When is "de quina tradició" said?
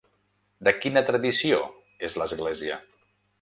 0.67-1.59